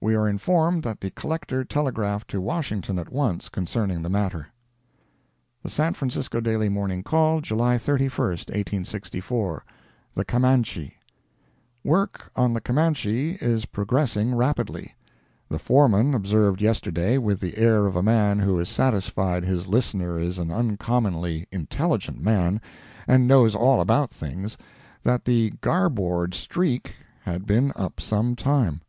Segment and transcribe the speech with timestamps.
[0.00, 4.46] We are informed that the Collector telegraphed to Washington at once concerning the matter.
[5.64, 8.08] The San Francisco Daily Morning Call, July 31,
[8.54, 9.64] 1864
[10.14, 10.96] THE CAMANCHE
[11.82, 14.94] Work on the Camanche is progressing rapidly.
[15.48, 20.20] The foreman observed yesterday, with the air of a man who is satisfied his listener
[20.20, 22.60] is an uncommonly intelligent man,
[23.08, 24.56] and knows all about things,
[25.02, 28.80] that the "garboard streak" had been up some time.